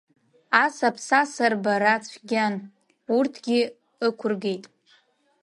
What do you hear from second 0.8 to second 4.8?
аԥсаса рбара цәгьан, урҭгьы ықәыргеит.